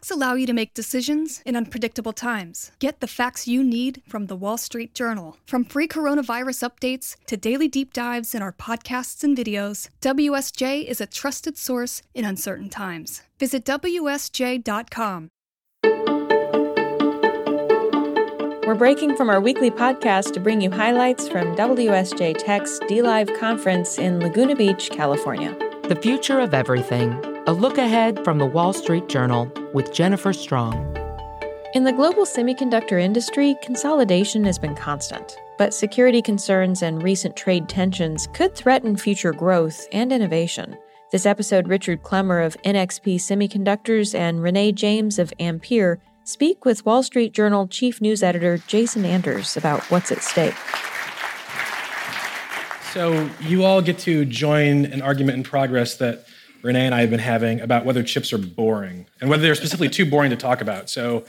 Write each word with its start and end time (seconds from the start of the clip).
Facts 0.00 0.10
allow 0.10 0.32
you 0.32 0.46
to 0.46 0.54
make 0.54 0.72
decisions 0.72 1.42
in 1.44 1.54
unpredictable 1.54 2.14
times. 2.14 2.72
Get 2.78 3.00
the 3.00 3.06
facts 3.06 3.46
you 3.46 3.62
need 3.62 4.00
from 4.08 4.28
the 4.28 4.36
Wall 4.36 4.56
Street 4.56 4.94
Journal. 4.94 5.36
From 5.44 5.62
free 5.62 5.86
coronavirus 5.86 6.70
updates 6.70 7.16
to 7.26 7.36
daily 7.36 7.68
deep 7.68 7.92
dives 7.92 8.34
in 8.34 8.40
our 8.40 8.50
podcasts 8.52 9.22
and 9.22 9.36
videos, 9.36 9.90
WSJ 10.00 10.86
is 10.86 11.02
a 11.02 11.06
trusted 11.06 11.58
source 11.58 12.00
in 12.14 12.24
uncertain 12.24 12.70
times. 12.70 13.20
Visit 13.38 13.66
WSJ.com. 13.66 15.28
We're 18.66 18.74
breaking 18.74 19.16
from 19.16 19.28
our 19.28 19.42
weekly 19.42 19.70
podcast 19.70 20.32
to 20.32 20.40
bring 20.40 20.62
you 20.62 20.70
highlights 20.70 21.28
from 21.28 21.54
WSJ 21.56 22.38
Tech's 22.38 22.78
DLive 22.88 23.38
conference 23.38 23.98
in 23.98 24.20
Laguna 24.20 24.56
Beach, 24.56 24.88
California. 24.88 25.54
The 25.88 25.96
Future 25.96 26.38
of 26.38 26.54
Everything 26.54 27.39
A 27.46 27.54
Look 27.54 27.78
Ahead 27.78 28.22
from 28.22 28.36
the 28.36 28.44
Wall 28.44 28.74
Street 28.74 29.08
Journal 29.08 29.50
with 29.72 29.94
Jennifer 29.94 30.34
Strong. 30.34 30.74
In 31.72 31.84
the 31.84 31.92
global 31.92 32.26
semiconductor 32.26 33.00
industry, 33.00 33.56
consolidation 33.62 34.44
has 34.44 34.58
been 34.58 34.74
constant, 34.74 35.38
but 35.56 35.72
security 35.72 36.20
concerns 36.20 36.82
and 36.82 37.02
recent 37.02 37.36
trade 37.36 37.66
tensions 37.66 38.28
could 38.34 38.54
threaten 38.54 38.94
future 38.94 39.32
growth 39.32 39.86
and 39.90 40.12
innovation. 40.12 40.76
This 41.12 41.24
episode, 41.24 41.66
Richard 41.66 42.02
Clemmer 42.02 42.40
of 42.40 42.60
NXP 42.62 43.16
Semiconductors 43.16 44.14
and 44.14 44.42
Renee 44.42 44.72
James 44.72 45.18
of 45.18 45.32
Ampere 45.40 45.98
speak 46.24 46.66
with 46.66 46.84
Wall 46.84 47.02
Street 47.02 47.32
Journal 47.32 47.66
chief 47.66 48.02
news 48.02 48.22
editor 48.22 48.58
Jason 48.66 49.06
Anders 49.06 49.56
about 49.56 49.82
what's 49.84 50.12
at 50.12 50.22
stake. 50.22 50.54
So, 52.92 53.30
you 53.40 53.64
all 53.64 53.80
get 53.80 53.98
to 54.00 54.26
join 54.26 54.84
an 54.84 55.00
argument 55.00 55.38
in 55.38 55.42
progress 55.42 55.94
that 55.96 56.26
Renee 56.62 56.86
and 56.86 56.94
I 56.94 57.00
have 57.00 57.10
been 57.10 57.20
having 57.20 57.60
about 57.60 57.84
whether 57.84 58.02
chips 58.02 58.32
are 58.32 58.38
boring 58.38 59.06
and 59.20 59.30
whether 59.30 59.42
they're 59.42 59.54
specifically 59.54 59.88
too 59.88 60.04
boring 60.04 60.30
to 60.30 60.36
talk 60.36 60.60
about. 60.60 60.90
So, 60.90 61.24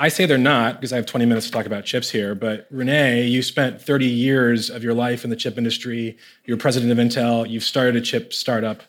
I 0.00 0.10
say 0.10 0.26
they're 0.26 0.38
not 0.38 0.76
because 0.76 0.92
I 0.92 0.96
have 0.96 1.06
20 1.06 1.26
minutes 1.26 1.46
to 1.46 1.52
talk 1.52 1.66
about 1.66 1.84
chips 1.84 2.08
here. 2.08 2.36
But 2.36 2.68
Renee, 2.70 3.24
you 3.24 3.42
spent 3.42 3.82
30 3.82 4.06
years 4.06 4.70
of 4.70 4.84
your 4.84 4.94
life 4.94 5.24
in 5.24 5.30
the 5.30 5.34
chip 5.34 5.58
industry. 5.58 6.16
You're 6.44 6.56
president 6.56 6.92
of 6.92 6.98
Intel. 6.98 7.50
You've 7.50 7.64
started 7.64 7.96
a 7.96 8.00
chip 8.00 8.32
startup 8.32 8.82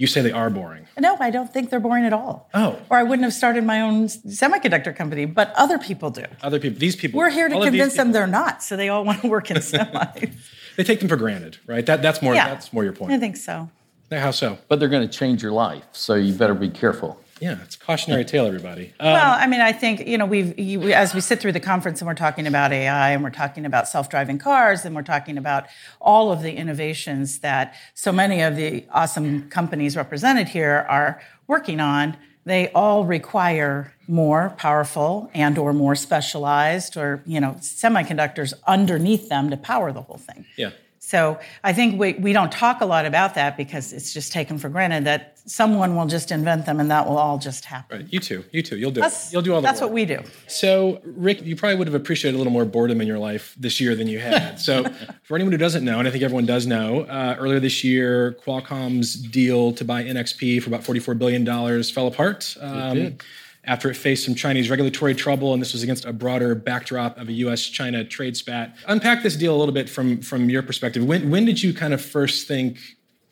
you 0.00 0.06
say 0.06 0.22
they 0.22 0.32
are 0.32 0.48
boring. 0.48 0.88
No, 0.98 1.14
I 1.20 1.28
don't 1.28 1.52
think 1.52 1.68
they're 1.68 1.78
boring 1.78 2.06
at 2.06 2.14
all. 2.14 2.48
Oh. 2.54 2.80
Or 2.88 2.96
I 2.96 3.02
wouldn't 3.02 3.22
have 3.22 3.34
started 3.34 3.64
my 3.64 3.82
own 3.82 4.06
semiconductor 4.06 4.96
company, 4.96 5.26
but 5.26 5.52
other 5.56 5.78
people 5.78 6.08
do. 6.08 6.24
Other 6.40 6.58
people, 6.58 6.78
these 6.78 6.96
people. 6.96 7.18
We're 7.18 7.28
here 7.28 7.50
to 7.50 7.60
convince 7.60 7.96
them 7.96 8.12
they're 8.12 8.26
not, 8.26 8.62
so 8.62 8.78
they 8.78 8.88
all 8.88 9.04
want 9.04 9.20
to 9.20 9.28
work 9.28 9.50
in 9.50 9.56
semis. 9.58 10.32
they 10.76 10.84
take 10.84 11.00
them 11.00 11.08
for 11.10 11.16
granted, 11.16 11.58
right? 11.66 11.84
That, 11.84 12.00
that's 12.00 12.22
more. 12.22 12.34
Yeah. 12.34 12.48
That's 12.48 12.72
more 12.72 12.82
your 12.82 12.94
point. 12.94 13.12
I 13.12 13.18
think 13.18 13.36
so. 13.36 13.68
How 14.10 14.30
so? 14.32 14.58
But 14.68 14.80
they're 14.80 14.88
going 14.88 15.08
to 15.08 15.18
change 15.18 15.42
your 15.42 15.52
life, 15.52 15.84
so 15.92 16.14
you 16.14 16.32
better 16.32 16.54
be 16.54 16.68
careful. 16.68 17.20
Yeah, 17.40 17.56
it's 17.64 17.74
cautionary 17.74 18.24
tale, 18.24 18.46
everybody. 18.46 18.92
Um, 19.00 19.12
well, 19.14 19.32
I 19.38 19.46
mean, 19.46 19.62
I 19.62 19.72
think 19.72 20.06
you 20.06 20.18
know 20.18 20.26
we've 20.26 20.58
you, 20.58 20.92
as 20.92 21.14
we 21.14 21.22
sit 21.22 21.40
through 21.40 21.52
the 21.52 21.60
conference 21.60 22.00
and 22.00 22.08
we're 22.08 22.14
talking 22.14 22.46
about 22.46 22.70
AI 22.70 23.10
and 23.12 23.22
we're 23.22 23.30
talking 23.30 23.64
about 23.64 23.88
self-driving 23.88 24.38
cars 24.38 24.84
and 24.84 24.94
we're 24.94 25.02
talking 25.02 25.38
about 25.38 25.66
all 26.00 26.32
of 26.32 26.42
the 26.42 26.52
innovations 26.52 27.38
that 27.38 27.74
so 27.94 28.12
many 28.12 28.42
of 28.42 28.56
the 28.56 28.84
awesome 28.92 29.48
companies 29.48 29.96
represented 29.96 30.48
here 30.48 30.84
are 30.88 31.22
working 31.46 31.80
on. 31.80 32.16
They 32.44 32.70
all 32.72 33.04
require 33.04 33.94
more 34.06 34.54
powerful 34.58 35.30
and 35.32 35.56
or 35.56 35.72
more 35.72 35.94
specialized 35.94 36.96
or 36.96 37.22
you 37.24 37.40
know 37.40 37.52
semiconductors 37.60 38.52
underneath 38.66 39.30
them 39.30 39.48
to 39.48 39.56
power 39.56 39.92
the 39.92 40.02
whole 40.02 40.18
thing. 40.18 40.44
Yeah. 40.56 40.70
So 41.10 41.40
I 41.64 41.72
think 41.72 41.98
we, 41.98 42.12
we 42.12 42.32
don't 42.32 42.52
talk 42.52 42.82
a 42.82 42.84
lot 42.84 43.04
about 43.04 43.34
that 43.34 43.56
because 43.56 43.92
it's 43.92 44.14
just 44.14 44.30
taken 44.30 44.58
for 44.58 44.68
granted 44.68 45.06
that 45.06 45.40
someone 45.44 45.96
will 45.96 46.06
just 46.06 46.30
invent 46.30 46.66
them 46.66 46.78
and 46.78 46.88
that 46.92 47.04
will 47.08 47.18
all 47.18 47.36
just 47.36 47.64
happen. 47.64 47.98
Right. 47.98 48.12
You 48.12 48.20
too. 48.20 48.44
You 48.52 48.62
too. 48.62 48.76
You'll 48.76 48.92
do 48.92 49.00
that's, 49.00 49.26
it. 49.26 49.32
You'll 49.32 49.42
do 49.42 49.52
all 49.52 49.60
the 49.60 49.66
That's 49.66 49.80
work. 49.80 49.90
what 49.90 49.94
we 49.94 50.04
do. 50.04 50.20
So, 50.46 51.00
Rick, 51.02 51.42
you 51.42 51.56
probably 51.56 51.74
would 51.78 51.88
have 51.88 51.96
appreciated 51.96 52.36
a 52.36 52.38
little 52.38 52.52
more 52.52 52.64
boredom 52.64 53.00
in 53.00 53.08
your 53.08 53.18
life 53.18 53.56
this 53.58 53.80
year 53.80 53.96
than 53.96 54.06
you 54.06 54.20
had. 54.20 54.60
So, 54.60 54.84
for 55.24 55.34
anyone 55.34 55.50
who 55.50 55.58
doesn't 55.58 55.84
know, 55.84 55.98
and 55.98 56.06
I 56.06 56.12
think 56.12 56.22
everyone 56.22 56.46
does 56.46 56.68
know, 56.68 57.00
uh, 57.00 57.34
earlier 57.40 57.58
this 57.58 57.82
year, 57.82 58.36
Qualcomm's 58.46 59.14
deal 59.14 59.72
to 59.72 59.84
buy 59.84 60.04
NXP 60.04 60.62
for 60.62 60.68
about 60.68 60.82
$44 60.82 61.18
billion 61.18 61.44
fell 61.82 62.06
apart. 62.06 62.56
Um, 62.60 62.96
it 62.96 63.00
did 63.00 63.24
after 63.64 63.90
it 63.90 63.94
faced 63.94 64.24
some 64.24 64.34
Chinese 64.34 64.70
regulatory 64.70 65.14
trouble, 65.14 65.52
and 65.52 65.60
this 65.60 65.72
was 65.72 65.82
against 65.82 66.04
a 66.04 66.12
broader 66.12 66.54
backdrop 66.54 67.18
of 67.18 67.28
a 67.28 67.32
U.S.-China 67.32 68.08
trade 68.08 68.36
spat. 68.36 68.74
Unpack 68.86 69.22
this 69.22 69.36
deal 69.36 69.54
a 69.54 69.58
little 69.58 69.74
bit 69.74 69.88
from 69.88 70.20
from 70.22 70.48
your 70.48 70.62
perspective. 70.62 71.04
When 71.04 71.30
when 71.30 71.44
did 71.44 71.62
you 71.62 71.74
kind 71.74 71.92
of 71.92 72.00
first 72.00 72.48
think, 72.48 72.78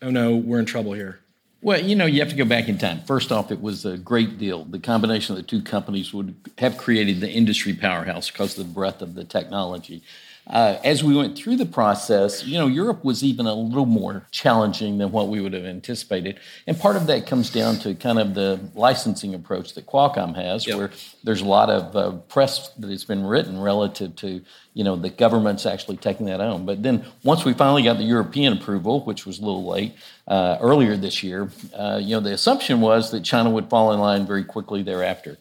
"Oh 0.02 0.10
no, 0.10 0.36
we're 0.36 0.60
in 0.60 0.66
trouble 0.66 0.92
here"? 0.92 1.20
Well, 1.60 1.80
you 1.80 1.96
know, 1.96 2.06
you 2.06 2.20
have 2.20 2.28
to 2.28 2.36
go 2.36 2.44
back 2.44 2.68
in 2.68 2.78
time. 2.78 3.00
First 3.00 3.32
off, 3.32 3.50
it 3.50 3.60
was 3.60 3.84
a 3.84 3.96
great 3.96 4.38
deal. 4.38 4.64
The 4.64 4.78
combination 4.78 5.34
of 5.34 5.42
the 5.42 5.48
two 5.48 5.60
companies 5.60 6.14
would 6.14 6.36
have 6.58 6.76
created 6.76 7.20
the 7.20 7.28
industry 7.28 7.74
powerhouse 7.74 8.30
because 8.30 8.56
of 8.56 8.64
the 8.64 8.72
breadth 8.72 9.02
of 9.02 9.14
the 9.16 9.24
technology. 9.24 10.02
Uh, 10.48 10.78
as 10.82 11.04
we 11.04 11.14
went 11.14 11.36
through 11.36 11.56
the 11.56 11.66
process, 11.66 12.44
you 12.44 12.58
know, 12.58 12.66
Europe 12.66 13.04
was 13.04 13.22
even 13.22 13.46
a 13.46 13.52
little 13.52 13.84
more 13.84 14.26
challenging 14.30 14.96
than 14.96 15.12
what 15.12 15.28
we 15.28 15.40
would 15.40 15.52
have 15.52 15.64
anticipated. 15.64 16.40
And 16.66 16.78
part 16.78 16.96
of 16.96 17.06
that 17.08 17.26
comes 17.26 17.50
down 17.50 17.76
to 17.80 17.94
kind 17.94 18.18
of 18.18 18.34
the 18.34 18.58
licensing 18.74 19.34
approach 19.34 19.74
that 19.74 19.86
Qualcomm 19.86 20.34
has, 20.36 20.66
yep. 20.66 20.78
where 20.78 20.90
there's 21.22 21.42
a 21.42 21.46
lot 21.46 21.68
of 21.68 21.94
uh, 21.94 22.12
press 22.28 22.70
that 22.70 22.88
has 22.88 23.04
been 23.04 23.26
written 23.26 23.60
relative 23.60 24.16
to, 24.16 24.40
you 24.72 24.84
know, 24.84 24.96
the 24.96 25.10
government's 25.10 25.66
actually 25.66 25.98
taking 25.98 26.26
that 26.26 26.40
on. 26.40 26.64
But 26.64 26.82
then 26.82 27.04
once 27.24 27.44
we 27.44 27.52
finally 27.52 27.82
got 27.82 27.98
the 27.98 28.04
European 28.04 28.54
approval, 28.54 29.04
which 29.04 29.26
was 29.26 29.38
a 29.38 29.42
little 29.44 29.66
late, 29.66 29.96
uh, 30.26 30.56
earlier 30.60 30.96
this 30.96 31.22
year, 31.22 31.50
uh, 31.76 32.00
you 32.02 32.16
know, 32.16 32.20
the 32.20 32.32
assumption 32.32 32.80
was 32.80 33.10
that 33.10 33.22
China 33.22 33.50
would 33.50 33.68
fall 33.68 33.92
in 33.92 34.00
line 34.00 34.26
very 34.26 34.44
quickly 34.44 34.82
thereafter. 34.82 35.36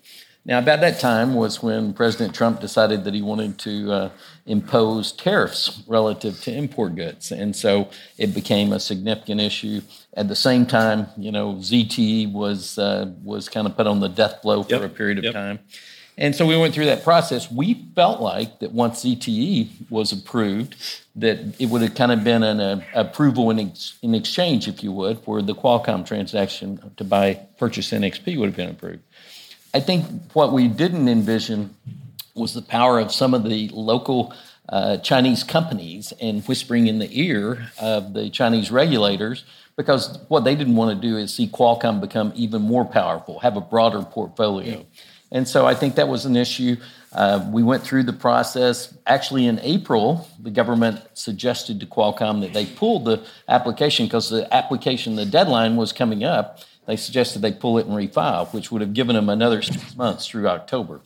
Now, 0.48 0.60
about 0.60 0.80
that 0.80 1.02
time 1.02 1.34
was 1.34 1.62
when 1.62 1.94
President 1.94 2.34
Trump 2.34 2.62
decided 2.62 3.04
that 3.04 3.14
he 3.14 3.22
wanted 3.22 3.60
to 3.60 3.92
uh, 3.92 4.10
impose 4.46 5.12
tariffs 5.12 5.84
relative 5.88 6.42
to 6.44 6.54
import 6.54 6.96
goods. 6.96 7.34
And 7.34 7.54
so 7.54 7.90
it 8.18 8.34
became 8.34 8.72
a 8.72 8.80
significant 8.80 9.42
issue. 9.42 9.82
At 10.14 10.30
the 10.30 10.38
same 10.38 10.66
time, 10.66 11.08
you 11.18 11.34
know, 11.34 11.56
ZTE 11.56 12.32
was, 12.32 12.80
uh, 12.80 13.12
was 13.26 13.50
kind 13.50 13.68
of 13.68 13.76
put 13.76 13.88
on 13.88 14.00
the 14.00 14.08
death 14.08 14.42
blow 14.42 14.64
for 14.64 14.76
yep. 14.76 14.84
a 14.84 14.90
period 14.90 15.18
of 15.18 15.26
yep. 15.26 15.34
time. 15.34 15.60
And 16.18 16.34
so 16.34 16.48
we 16.48 16.58
went 16.58 16.74
through 16.74 16.86
that 16.86 17.04
process. 17.04 17.52
We 17.52 17.86
felt 17.94 18.22
like 18.22 18.60
that 18.60 18.72
once 18.72 19.04
ZTE 19.04 19.92
was 19.92 20.14
approved, 20.14 20.76
that 21.16 21.40
it 21.60 21.68
would 21.68 21.82
have 21.82 21.94
kind 21.94 22.12
of 22.12 22.24
been 22.24 22.42
an 22.42 22.60
uh, 22.60 22.82
approval 22.96 23.52
in, 23.52 23.60
ex- 23.60 24.00
in 24.02 24.16
exchange, 24.16 24.68
if 24.68 24.82
you 24.82 24.94
would, 24.94 25.20
for 25.20 25.42
the 25.42 25.54
Qualcomm 25.54 26.06
transaction 26.06 26.80
to 26.96 27.04
buy 27.04 27.36
purchase 27.60 27.92
NXP 27.92 28.40
would 28.40 28.48
have 28.48 28.56
been 28.56 28.70
approved. 28.70 29.04
I 29.78 29.80
think 29.80 30.32
what 30.34 30.54
we 30.54 30.68
didn't 30.68 31.08
envision 31.08 31.76
was 32.34 32.56
the 32.56 32.64
power 32.64 32.98
of 32.98 33.12
some 33.12 33.36
of 33.36 33.44
the 33.44 33.70
local 33.72 34.34
uh, 34.70 34.98
Chinese 34.98 35.44
companies 35.44 36.12
and 36.20 36.44
whispering 36.48 36.88
in 36.88 36.98
the 36.98 37.08
ear 37.12 37.70
of 37.80 38.16
the 38.16 38.32
Chinese 38.32 38.72
regulators 38.72 39.46
because 39.76 40.18
what 40.30 40.46
they 40.46 40.56
didn't 40.56 40.76
want 40.76 41.00
to 41.00 41.08
do 41.08 41.16
is 41.16 41.32
see 41.32 41.48
Qualcomm 41.48 42.02
become 42.02 42.34
even 42.36 42.64
more 42.64 42.86
powerful, 42.86 43.38
have 43.42 43.56
a 43.56 43.62
broader 43.62 44.02
portfolio. 44.02 44.84
And 45.32 45.48
so 45.48 45.68
I 45.68 45.76
think 45.76 45.94
that 45.96 46.08
was 46.08 46.26
an 46.26 46.36
issue. 46.36 46.78
Uh, 47.14 47.48
we 47.52 47.62
went 47.62 47.84
through 47.84 48.04
the 48.04 48.14
process. 48.14 48.98
Actually, 49.06 49.46
in 49.46 49.60
April, 49.60 50.28
the 50.42 50.50
government 50.50 51.02
suggested 51.14 51.80
to 51.82 51.86
Qualcomm 51.86 52.42
that 52.42 52.54
they 52.54 52.66
pull 52.66 53.02
the 53.02 53.24
application 53.48 54.08
because 54.08 54.32
the 54.32 54.52
application, 54.52 55.16
the 55.16 55.26
deadline 55.26 55.76
was 55.76 55.94
coming 55.94 56.24
up 56.24 56.62
they 56.88 56.96
suggested 56.96 57.42
they 57.42 57.52
pull 57.52 57.78
it 57.78 57.86
and 57.86 57.96
refile, 57.96 58.52
which 58.54 58.72
would 58.72 58.82
have 58.82 58.94
given 58.94 59.16
them 59.16 59.30
another 59.30 59.62
six 59.62 59.96
months 59.96 60.26
through 60.26 60.48
October. 60.48 61.02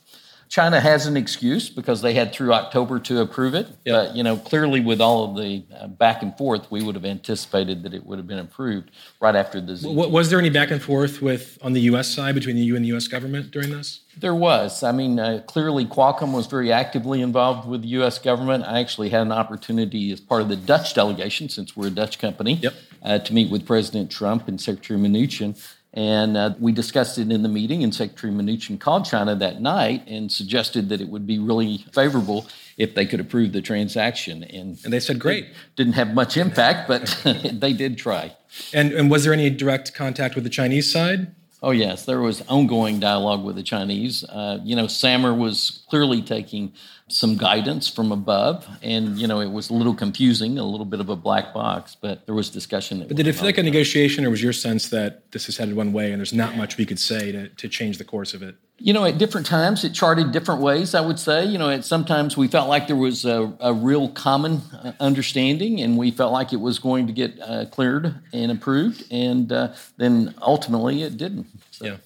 China 0.51 0.81
has 0.81 1.05
an 1.05 1.15
excuse 1.15 1.69
because 1.69 2.01
they 2.01 2.13
had 2.13 2.33
through 2.33 2.53
October 2.53 2.99
to 2.99 3.21
approve 3.21 3.53
it. 3.53 3.67
Yep. 3.85 3.95
But 3.95 4.15
you 4.17 4.21
know, 4.21 4.35
clearly 4.35 4.81
with 4.81 4.99
all 4.99 5.23
of 5.23 5.37
the 5.37 5.63
uh, 5.73 5.87
back 5.87 6.21
and 6.23 6.37
forth, 6.37 6.69
we 6.69 6.83
would 6.83 6.93
have 6.93 7.05
anticipated 7.05 7.83
that 7.83 7.93
it 7.93 8.05
would 8.05 8.19
have 8.19 8.27
been 8.27 8.37
approved 8.37 8.91
right 9.21 9.33
after 9.33 9.61
the. 9.61 9.77
Z- 9.77 9.87
was 9.87 10.29
there 10.29 10.39
any 10.39 10.49
back 10.49 10.69
and 10.69 10.81
forth 10.81 11.21
with 11.21 11.57
on 11.61 11.71
the 11.71 11.79
U.S. 11.91 12.09
side 12.09 12.35
between 12.35 12.57
the 12.57 12.63
EU 12.63 12.75
and 12.75 12.83
the 12.83 12.89
U.S. 12.89 13.07
government 13.07 13.49
during 13.51 13.69
this? 13.69 14.01
There 14.17 14.35
was. 14.35 14.83
I 14.83 14.91
mean, 14.91 15.19
uh, 15.19 15.41
clearly 15.47 15.85
Qualcomm 15.85 16.33
was 16.33 16.47
very 16.47 16.73
actively 16.73 17.21
involved 17.21 17.65
with 17.65 17.83
the 17.83 17.87
U.S. 17.99 18.19
government. 18.19 18.65
I 18.65 18.81
actually 18.81 19.07
had 19.07 19.21
an 19.21 19.31
opportunity 19.31 20.11
as 20.11 20.19
part 20.19 20.41
of 20.41 20.49
the 20.49 20.57
Dutch 20.57 20.93
delegation, 20.93 21.47
since 21.47 21.77
we're 21.77 21.87
a 21.87 21.91
Dutch 21.91 22.19
company, 22.19 22.55
yep. 22.55 22.73
uh, 23.03 23.19
to 23.19 23.33
meet 23.33 23.49
with 23.49 23.65
President 23.65 24.11
Trump 24.11 24.49
and 24.49 24.59
Secretary 24.59 24.99
Mnuchin. 24.99 25.55
And 25.93 26.37
uh, 26.37 26.53
we 26.57 26.71
discussed 26.71 27.17
it 27.17 27.29
in 27.29 27.43
the 27.43 27.49
meeting, 27.49 27.83
and 27.83 27.93
Secretary 27.93 28.31
Mnuchin 28.31 28.79
called 28.79 29.03
China 29.03 29.35
that 29.35 29.59
night 29.59 30.03
and 30.07 30.31
suggested 30.31 30.87
that 30.87 31.01
it 31.01 31.09
would 31.09 31.27
be 31.27 31.37
really 31.37 31.79
favorable 31.93 32.47
if 32.77 32.95
they 32.95 33.05
could 33.05 33.19
approve 33.19 33.51
the 33.51 33.61
transaction. 33.61 34.43
And, 34.43 34.79
and 34.85 34.93
they 34.93 35.01
said, 35.01 35.19
great. 35.19 35.47
Didn't 35.75 35.93
have 35.93 36.13
much 36.13 36.37
impact, 36.37 36.87
but 36.87 37.21
they 37.53 37.73
did 37.73 37.97
try. 37.97 38.35
And, 38.73 38.93
and 38.93 39.11
was 39.11 39.25
there 39.25 39.33
any 39.33 39.49
direct 39.49 39.93
contact 39.93 40.35
with 40.35 40.45
the 40.45 40.49
Chinese 40.49 40.89
side? 40.89 41.35
Oh, 41.63 41.69
yes, 41.69 42.05
there 42.05 42.19
was 42.19 42.41
ongoing 42.47 42.99
dialogue 42.99 43.43
with 43.43 43.55
the 43.55 43.61
Chinese. 43.61 44.23
Uh, 44.23 44.59
you 44.63 44.75
know, 44.75 44.85
SAMR 44.85 45.37
was 45.37 45.83
clearly 45.89 46.23
taking 46.23 46.73
some 47.07 47.37
guidance 47.37 47.87
from 47.87 48.11
above, 48.11 48.67
and, 48.81 49.19
you 49.19 49.27
know, 49.27 49.41
it 49.41 49.51
was 49.51 49.69
a 49.69 49.73
little 49.73 49.93
confusing, 49.93 50.57
a 50.57 50.63
little 50.63 50.87
bit 50.87 50.99
of 50.99 51.09
a 51.09 51.15
black 51.15 51.53
box, 51.53 51.95
but 51.99 52.25
there 52.25 52.33
was 52.33 52.49
discussion. 52.49 53.05
But 53.07 53.15
did 53.15 53.27
it 53.27 53.33
feel 53.33 53.45
like 53.45 53.59
a 53.59 53.63
negotiation, 53.63 54.25
or 54.25 54.31
was 54.31 54.41
your 54.41 54.53
sense 54.53 54.89
that 54.89 55.31
this 55.31 55.49
is 55.49 55.57
headed 55.57 55.75
one 55.75 55.93
way 55.93 56.11
and 56.11 56.19
there's 56.19 56.33
not 56.33 56.57
much 56.57 56.77
we 56.77 56.85
could 56.85 56.99
say 56.99 57.31
to, 57.31 57.49
to 57.49 57.69
change 57.69 57.99
the 57.99 58.05
course 58.05 58.33
of 58.33 58.41
it? 58.41 58.55
You 58.83 58.93
know, 58.93 59.05
at 59.05 59.17
different 59.19 59.45
times, 59.45 59.83
it 59.83 59.93
charted 59.93 60.31
different 60.31 60.61
ways, 60.61 60.95
I 60.95 61.01
would 61.01 61.19
say. 61.19 61.45
You 61.45 61.59
know, 61.59 61.69
at 61.69 61.85
sometimes 61.85 62.35
we 62.35 62.47
felt 62.47 62.67
like 62.67 62.87
there 62.87 62.95
was 62.95 63.25
a, 63.25 63.53
a 63.59 63.73
real 63.73 64.09
common 64.09 64.61
uh, 64.73 64.93
understanding 64.99 65.79
and 65.81 65.97
we 65.97 66.09
felt 66.09 66.33
like 66.33 66.51
it 66.51 66.59
was 66.59 66.79
going 66.79 67.05
to 67.05 67.13
get 67.13 67.39
uh, 67.39 67.65
cleared 67.65 68.15
and 68.33 68.51
approved. 68.51 69.03
And 69.11 69.51
uh, 69.51 69.73
then 69.97 70.33
ultimately 70.41 71.03
it 71.03 71.17
didn't. 71.17 71.47
So. 71.69 71.85
Yeah. 71.85 71.97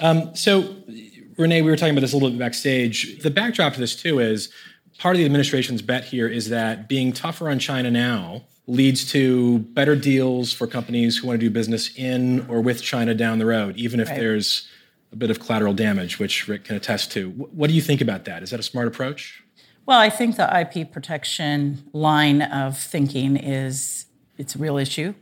Um, 0.00 0.34
so, 0.34 0.76
Renee, 1.36 1.62
we 1.62 1.70
were 1.70 1.76
talking 1.76 1.92
about 1.92 2.00
this 2.00 2.12
a 2.12 2.16
little 2.16 2.30
bit 2.30 2.38
backstage. 2.38 3.22
The 3.22 3.30
backdrop 3.30 3.74
to 3.74 3.80
this, 3.80 3.94
too, 3.94 4.18
is 4.18 4.50
part 4.98 5.14
of 5.14 5.18
the 5.18 5.24
administration's 5.26 5.82
bet 5.82 6.04
here 6.04 6.26
is 6.26 6.48
that 6.48 6.88
being 6.88 7.12
tougher 7.12 7.48
on 7.48 7.58
China 7.58 7.90
now 7.90 8.42
leads 8.66 9.10
to 9.12 9.60
better 9.60 9.96
deals 9.96 10.52
for 10.52 10.66
companies 10.66 11.16
who 11.16 11.26
want 11.26 11.40
to 11.40 11.46
do 11.46 11.50
business 11.50 11.90
in 11.96 12.46
or 12.48 12.60
with 12.60 12.82
China 12.82 13.14
down 13.14 13.38
the 13.38 13.46
road, 13.46 13.76
even 13.76 13.98
if 14.00 14.08
right. 14.08 14.18
there's 14.18 14.68
a 15.12 15.16
bit 15.16 15.30
of 15.30 15.40
collateral 15.40 15.74
damage, 15.74 16.18
which 16.18 16.48
Rick 16.48 16.64
can 16.64 16.76
attest 16.76 17.12
to. 17.12 17.30
What 17.30 17.68
do 17.68 17.74
you 17.74 17.82
think 17.82 18.00
about 18.00 18.24
that? 18.26 18.42
Is 18.42 18.50
that 18.50 18.60
a 18.60 18.62
smart 18.62 18.88
approach? 18.88 19.42
Well, 19.86 19.98
I 19.98 20.10
think 20.10 20.36
the 20.36 20.60
IP 20.60 20.92
protection 20.92 21.82
line 21.92 22.42
of 22.42 22.78
thinking 22.78 23.36
is 23.36 24.06
it's 24.36 24.54
a 24.54 24.58
real 24.58 24.76
issue. 24.76 25.14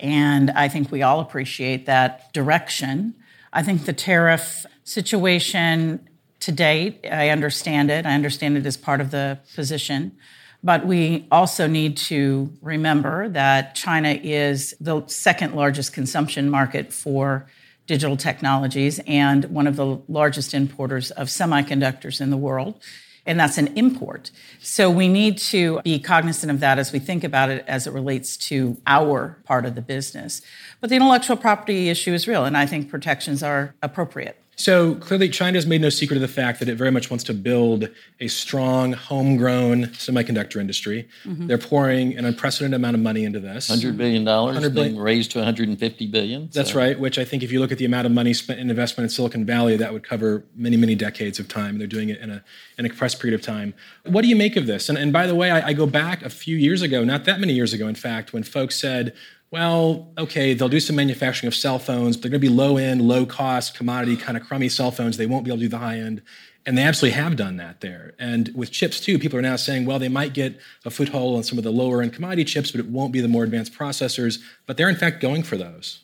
And 0.00 0.50
I 0.50 0.68
think 0.68 0.90
we 0.90 1.02
all 1.02 1.20
appreciate 1.20 1.86
that 1.86 2.32
direction. 2.32 3.14
I 3.52 3.62
think 3.62 3.84
the 3.84 3.92
tariff 3.92 4.66
situation 4.82 6.08
to 6.40 6.50
date, 6.50 7.06
I 7.10 7.28
understand 7.28 7.90
it. 7.90 8.04
I 8.04 8.14
understand 8.14 8.56
it 8.56 8.66
as 8.66 8.76
part 8.76 9.00
of 9.00 9.12
the 9.12 9.38
position. 9.54 10.16
But 10.64 10.86
we 10.86 11.26
also 11.30 11.68
need 11.68 11.96
to 11.98 12.52
remember 12.60 13.28
that 13.28 13.76
China 13.76 14.10
is 14.10 14.74
the 14.80 15.06
second 15.06 15.54
largest 15.54 15.92
consumption 15.92 16.50
market 16.50 16.92
for 16.92 17.46
digital 17.86 18.16
technologies 18.16 19.00
and 19.06 19.44
one 19.46 19.66
of 19.66 19.76
the 19.76 20.00
largest 20.08 20.54
importers 20.54 21.10
of 21.10 21.28
semiconductors 21.28 22.20
in 22.20 22.30
the 22.30 22.36
world. 22.36 22.80
And 23.24 23.38
that's 23.38 23.56
an 23.56 23.68
import. 23.76 24.32
So 24.60 24.90
we 24.90 25.06
need 25.06 25.38
to 25.38 25.80
be 25.82 26.00
cognizant 26.00 26.50
of 26.50 26.58
that 26.60 26.80
as 26.80 26.92
we 26.92 26.98
think 26.98 27.22
about 27.22 27.50
it 27.50 27.64
as 27.68 27.86
it 27.86 27.92
relates 27.92 28.36
to 28.48 28.76
our 28.84 29.38
part 29.44 29.64
of 29.64 29.76
the 29.76 29.82
business. 29.82 30.42
But 30.80 30.90
the 30.90 30.96
intellectual 30.96 31.36
property 31.36 31.88
issue 31.88 32.12
is 32.12 32.26
real, 32.26 32.44
and 32.44 32.56
I 32.56 32.66
think 32.66 32.90
protections 32.90 33.42
are 33.42 33.74
appropriate. 33.80 34.41
So 34.56 34.96
clearly, 34.96 35.30
China 35.30 35.56
has 35.56 35.66
made 35.66 35.80
no 35.80 35.88
secret 35.88 36.16
of 36.16 36.20
the 36.20 36.28
fact 36.28 36.58
that 36.60 36.68
it 36.68 36.76
very 36.76 36.90
much 36.90 37.10
wants 37.10 37.24
to 37.24 37.34
build 37.34 37.88
a 38.20 38.28
strong, 38.28 38.92
homegrown 38.92 39.86
semiconductor 39.86 40.60
industry. 40.60 41.08
Mm-hmm. 41.24 41.46
They're 41.46 41.58
pouring 41.58 42.16
an 42.18 42.26
unprecedented 42.26 42.76
amount 42.76 42.94
of 42.94 43.00
money 43.00 43.24
into 43.24 43.40
this. 43.40 43.70
$100 43.70 43.96
billion, 43.96 44.24
$100 44.24 44.74
billion. 44.74 44.98
raised 44.98 45.30
to 45.32 45.38
$150 45.38 46.10
billion. 46.10 46.52
So. 46.52 46.60
That's 46.60 46.74
right, 46.74 47.00
which 47.00 47.18
I 47.18 47.24
think 47.24 47.42
if 47.42 47.50
you 47.50 47.60
look 47.60 47.72
at 47.72 47.78
the 47.78 47.86
amount 47.86 48.06
of 48.06 48.12
money 48.12 48.34
spent 48.34 48.60
in 48.60 48.68
investment 48.68 49.06
in 49.06 49.08
Silicon 49.08 49.46
Valley, 49.46 49.76
that 49.78 49.92
would 49.92 50.06
cover 50.06 50.44
many, 50.54 50.76
many 50.76 50.94
decades 50.94 51.38
of 51.38 51.48
time. 51.48 51.78
They're 51.78 51.86
doing 51.86 52.10
it 52.10 52.20
in 52.20 52.30
a, 52.30 52.44
in 52.76 52.84
a 52.84 52.88
compressed 52.90 53.20
period 53.20 53.38
of 53.38 53.44
time. 53.44 53.72
What 54.04 54.20
do 54.20 54.28
you 54.28 54.36
make 54.36 54.56
of 54.56 54.66
this? 54.66 54.90
And, 54.90 54.98
and 54.98 55.14
by 55.14 55.26
the 55.26 55.34
way, 55.34 55.50
I, 55.50 55.68
I 55.68 55.72
go 55.72 55.86
back 55.86 56.22
a 56.22 56.30
few 56.30 56.56
years 56.56 56.82
ago, 56.82 57.04
not 57.04 57.24
that 57.24 57.40
many 57.40 57.54
years 57.54 57.72
ago, 57.72 57.88
in 57.88 57.94
fact, 57.94 58.34
when 58.34 58.42
folks 58.42 58.76
said, 58.76 59.14
well, 59.52 60.08
okay, 60.16 60.54
they'll 60.54 60.70
do 60.70 60.80
some 60.80 60.96
manufacturing 60.96 61.46
of 61.46 61.54
cell 61.54 61.78
phones, 61.78 62.16
but 62.16 62.22
they're 62.22 62.30
going 62.30 62.40
to 62.40 62.48
be 62.48 62.52
low 62.52 62.78
end, 62.78 63.02
low 63.02 63.26
cost, 63.26 63.76
commodity, 63.76 64.16
kind 64.16 64.36
of 64.36 64.44
crummy 64.44 64.70
cell 64.70 64.90
phones. 64.90 65.18
They 65.18 65.26
won't 65.26 65.44
be 65.44 65.50
able 65.50 65.58
to 65.58 65.64
do 65.64 65.68
the 65.68 65.78
high 65.78 65.98
end. 65.98 66.22
And 66.64 66.78
they 66.78 66.82
absolutely 66.82 67.20
have 67.20 67.36
done 67.36 67.58
that 67.58 67.82
there. 67.82 68.14
And 68.18 68.50
with 68.54 68.70
chips 68.70 68.98
too, 68.98 69.18
people 69.18 69.38
are 69.38 69.42
now 69.42 69.56
saying, 69.56 69.84
well, 69.84 69.98
they 69.98 70.08
might 70.08 70.32
get 70.32 70.58
a 70.86 70.90
foothold 70.90 71.36
on 71.36 71.42
some 71.42 71.58
of 71.58 71.64
the 71.64 71.70
lower 71.70 72.00
end 72.00 72.14
commodity 72.14 72.44
chips, 72.44 72.70
but 72.70 72.80
it 72.80 72.86
won't 72.86 73.12
be 73.12 73.20
the 73.20 73.28
more 73.28 73.44
advanced 73.44 73.74
processors. 73.74 74.40
But 74.66 74.78
they're 74.78 74.88
in 74.88 74.96
fact 74.96 75.20
going 75.20 75.42
for 75.42 75.58
those. 75.58 76.02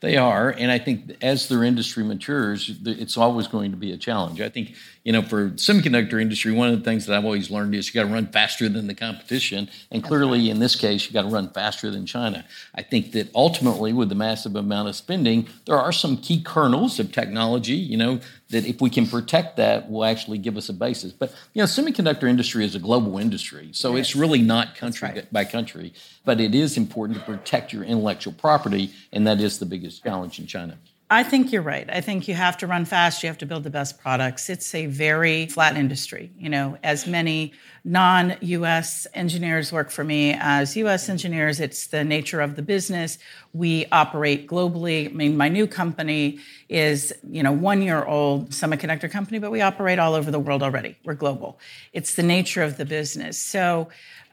They 0.00 0.16
are, 0.16 0.50
and 0.50 0.70
I 0.70 0.78
think 0.78 1.16
as 1.22 1.48
their 1.48 1.64
industry 1.64 2.04
matures, 2.04 2.78
it's 2.84 3.16
always 3.16 3.48
going 3.48 3.72
to 3.72 3.76
be 3.76 3.90
a 3.90 3.96
challenge. 3.96 4.40
I 4.40 4.48
think 4.48 4.74
you 5.08 5.12
know, 5.12 5.22
for 5.22 5.48
semiconductor 5.52 6.20
industry, 6.20 6.52
one 6.52 6.68
of 6.68 6.78
the 6.78 6.84
things 6.84 7.06
that 7.06 7.16
I've 7.16 7.24
always 7.24 7.50
learned 7.50 7.74
is 7.74 7.86
you 7.86 7.98
got 7.98 8.06
to 8.06 8.12
run 8.12 8.26
faster 8.26 8.68
than 8.68 8.88
the 8.88 8.94
competition, 8.94 9.70
and 9.90 10.04
clearly 10.04 10.50
in 10.50 10.58
this 10.58 10.76
case, 10.76 11.06
you 11.06 11.14
got 11.14 11.22
to 11.22 11.28
run 11.28 11.48
faster 11.48 11.90
than 11.90 12.04
China. 12.04 12.44
I 12.74 12.82
think 12.82 13.12
that 13.12 13.34
ultimately, 13.34 13.94
with 13.94 14.10
the 14.10 14.14
massive 14.14 14.54
amount 14.54 14.90
of 14.90 14.96
spending, 14.96 15.48
there 15.64 15.78
are 15.78 15.92
some 15.92 16.18
key 16.18 16.42
kernels 16.42 17.00
of 17.00 17.10
technology, 17.10 17.72
you 17.72 17.96
know, 17.96 18.20
that 18.50 18.66
if 18.66 18.82
we 18.82 18.90
can 18.90 19.06
protect 19.06 19.56
that, 19.56 19.90
will 19.90 20.04
actually 20.04 20.36
give 20.36 20.58
us 20.58 20.68
a 20.68 20.74
basis. 20.74 21.10
But 21.10 21.34
you 21.54 21.62
know, 21.62 21.66
semiconductor 21.66 22.28
industry 22.28 22.62
is 22.66 22.74
a 22.74 22.78
global 22.78 23.16
industry, 23.16 23.70
so 23.72 23.96
yes. 23.96 24.08
it's 24.08 24.16
really 24.16 24.42
not 24.42 24.76
country 24.76 25.08
right. 25.08 25.32
by 25.32 25.46
country. 25.46 25.94
But 26.26 26.38
it 26.38 26.54
is 26.54 26.76
important 26.76 27.18
to 27.18 27.24
protect 27.24 27.72
your 27.72 27.82
intellectual 27.82 28.34
property, 28.34 28.92
and 29.10 29.26
that 29.26 29.40
is 29.40 29.58
the 29.58 29.64
biggest 29.64 30.04
challenge 30.04 30.38
in 30.38 30.46
China. 30.46 30.76
I 31.10 31.22
think 31.22 31.52
you're 31.52 31.62
right. 31.62 31.88
I 31.90 32.02
think 32.02 32.28
you 32.28 32.34
have 32.34 32.58
to 32.58 32.66
run 32.66 32.84
fast. 32.84 33.22
You 33.22 33.28
have 33.28 33.38
to 33.38 33.46
build 33.46 33.64
the 33.64 33.70
best 33.70 33.98
products. 33.98 34.50
It's 34.50 34.74
a 34.74 34.84
very 34.84 35.46
flat 35.46 35.74
industry. 35.76 36.30
You 36.36 36.50
know, 36.50 36.76
as 36.82 37.06
many 37.06 37.54
non 37.82 38.36
US 38.42 39.06
engineers 39.14 39.72
work 39.72 39.90
for 39.90 40.04
me 40.04 40.36
as 40.38 40.76
US 40.76 41.08
engineers, 41.08 41.60
it's 41.60 41.86
the 41.86 42.04
nature 42.04 42.42
of 42.42 42.56
the 42.56 42.62
business. 42.62 43.16
We 43.54 43.86
operate 43.90 44.46
globally. 44.46 45.08
I 45.08 45.12
mean, 45.12 45.34
my 45.38 45.48
new 45.48 45.66
company 45.66 46.40
is, 46.68 47.14
you 47.26 47.42
know, 47.42 47.52
one 47.52 47.80
year 47.80 48.04
old 48.04 48.50
semiconductor 48.50 49.10
company, 49.10 49.38
but 49.38 49.50
we 49.50 49.62
operate 49.62 49.98
all 49.98 50.14
over 50.14 50.30
the 50.30 50.40
world 50.40 50.62
already. 50.62 50.98
We're 51.04 51.14
global. 51.14 51.58
It's 51.94 52.16
the 52.16 52.22
nature 52.22 52.62
of 52.62 52.76
the 52.76 52.84
business. 52.84 53.38
So, 53.38 53.88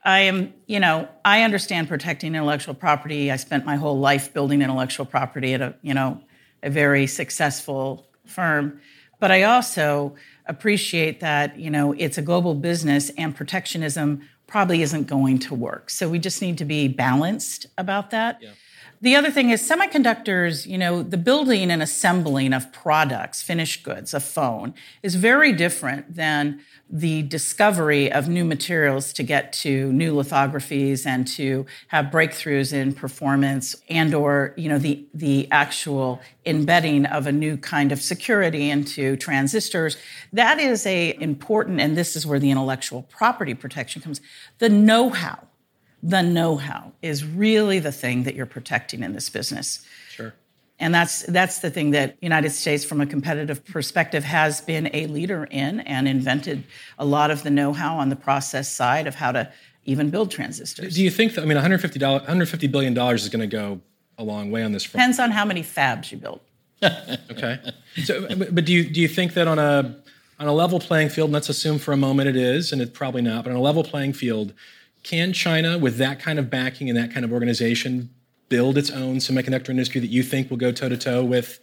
I 0.06 0.20
am, 0.20 0.54
you 0.68 0.80
know, 0.80 1.08
I 1.26 1.42
understand 1.42 1.88
protecting 1.88 2.36
intellectual 2.36 2.76
property. 2.76 3.32
I 3.32 3.38
spent 3.38 3.66
my 3.66 3.76
whole 3.76 3.98
life 3.98 4.32
building 4.34 4.62
intellectual 4.62 5.08
property 5.08 5.56
at 5.56 5.62
a, 5.62 5.74
you 5.82 5.96
know, 5.96 6.22
a 6.66 6.70
very 6.70 7.08
successful 7.08 8.06
firm. 8.26 8.82
But 9.20 9.32
I 9.32 9.44
also 9.44 10.16
appreciate 10.48 11.22
that, 11.22 11.58
you 11.58 11.70
know, 11.70 11.94
it's 11.94 12.18
a 12.18 12.22
global 12.22 12.54
business 12.56 13.12
and 13.18 13.36
protectionism 13.36 14.28
probably 14.48 14.82
isn't 14.82 15.08
going 15.08 15.40
to 15.40 15.56
work. 15.56 15.90
So 15.90 16.10
we 16.10 16.20
just 16.20 16.42
need 16.42 16.58
to 16.58 16.66
be 16.66 16.88
balanced 16.88 17.68
about 17.78 18.12
that. 18.12 18.40
Yeah. 18.42 18.52
The 19.02 19.16
other 19.16 19.30
thing 19.30 19.50
is 19.50 19.62
semiconductors, 19.62 20.66
you 20.66 20.78
know, 20.78 21.04
the 21.04 21.18
building 21.18 21.70
and 21.70 21.84
assembling 21.84 22.54
of 22.54 22.72
products, 22.72 23.42
finished 23.42 23.84
goods, 23.84 24.14
a 24.14 24.20
phone, 24.20 24.74
is 25.04 25.16
very 25.16 25.52
different 25.52 26.16
than 26.16 26.62
the 26.90 27.24
discovery 27.24 28.12
of 28.12 28.30
new 28.30 28.46
materials 28.46 29.12
to 29.14 29.24
get 29.24 29.52
to 29.52 29.92
new 29.92 30.16
lithographies 30.16 31.06
and 31.06 31.28
to 31.28 31.66
have 31.90 32.06
breakthroughs 32.06 32.72
in 32.72 32.94
performance 32.94 33.76
and 33.90 34.14
or 34.14 34.54
you 34.56 34.70
know 34.70 34.78
the 34.78 35.06
the 35.14 35.48
actual 35.52 36.22
embedding 36.46 37.06
of 37.08 37.28
a 37.28 37.32
new 37.32 37.58
kind 37.58 37.92
of 37.92 38.02
security 38.02 38.70
into 38.70 39.18
transistors. 39.18 39.98
That 40.32 40.60
is 40.60 40.86
a 40.86 41.18
important 41.20 41.82
and 41.82 41.98
this 41.98 42.16
is 42.16 42.26
where 42.26 42.40
the 42.40 42.52
intellectual 42.52 43.04
property 43.04 43.56
protection 43.56 44.02
comes 44.02 44.22
the 44.60 44.70
know-how 44.70 45.40
the 46.06 46.22
know-how 46.22 46.92
is 47.02 47.26
really 47.26 47.80
the 47.80 47.92
thing 47.92 48.24
that 48.24 48.36
you're 48.36 48.46
protecting 48.46 49.02
in 49.02 49.14
this 49.14 49.30
business. 49.30 49.84
Sure. 50.12 50.36
And 50.78 50.94
that's 50.94 51.24
that's 51.24 51.60
the 51.60 51.72
thing 51.72 51.92
that 51.92 52.16
United 52.22 52.52
States 52.52 52.86
from 52.86 53.02
a 53.02 53.08
competitive 53.08 53.66
perspective 53.66 54.24
has 54.24 54.62
been 54.62 54.90
a 54.94 55.08
leader 55.08 55.46
in 55.50 55.80
and 55.80 56.08
invented 56.08 56.64
a 57.00 57.06
lot 57.06 57.32
of 57.32 57.42
the 57.42 57.50
know-how 57.50 57.98
on 57.98 58.10
the 58.10 58.16
process 58.16 58.72
side 58.72 59.08
of 59.08 59.16
how 59.16 59.32
to 59.32 59.52
even 59.86 60.12
build 60.12 60.30
transistors. 60.30 60.94
Do 60.94 61.04
you 61.04 61.10
think 61.10 61.34
that 61.34 61.42
I 61.42 61.46
mean 61.46 61.56
150 61.56 62.00
150 62.00 62.68
billion 62.68 62.94
dollars 62.94 63.24
is 63.24 63.30
going 63.30 63.48
to 63.50 63.56
go 63.56 63.82
a 64.20 64.24
long 64.24 64.52
way 64.52 64.64
on 64.64 64.74
this 64.74 64.84
front? 64.84 65.02
Depends 65.02 65.20
on 65.20 65.32
how 65.32 65.44
many 65.44 65.64
fabs 65.64 66.12
you 66.12 66.20
build. 66.20 66.40
okay. 67.32 67.60
So 68.04 68.28
but 68.52 68.66
do 68.66 68.74
you 68.74 68.84
do 68.84 69.02
you 69.02 69.08
think 69.08 69.34
that 69.34 69.48
on 69.48 69.58
a 69.58 69.96
on 70.40 70.48
a 70.48 70.54
level 70.54 70.80
playing 70.80 71.10
field, 71.10 71.32
let's 71.32 71.50
assume 71.50 71.80
for 71.80 71.94
a 71.94 71.98
moment 71.98 72.30
it 72.30 72.36
is, 72.36 72.72
and 72.72 72.82
it's 72.82 72.92
probably 72.92 73.22
not, 73.22 73.46
but 73.46 73.52
on 73.52 73.56
a 73.56 73.62
level 73.62 73.84
playing 73.84 74.14
field, 74.14 74.54
can 75.06 75.34
China, 75.34 75.78
with 75.78 75.98
that 75.98 76.20
kind 76.20 76.40
of 76.40 76.50
backing 76.50 76.90
and 76.90 76.98
that 76.98 77.14
kind 77.14 77.24
of 77.24 77.32
organization, 77.32 78.10
build 78.50 78.76
its 78.76 78.90
own 78.90 79.18
semiconductor 79.18 79.70
industry 79.70 80.02
that 80.02 80.08
you 80.08 80.24
think 80.24 80.50
will 80.50 80.58
go 80.58 80.72
toe 80.72 80.90
to 80.90 80.98
toe 80.98 81.24
with 81.24 81.60